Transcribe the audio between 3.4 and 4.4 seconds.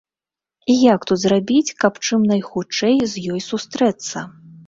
сустрэцца?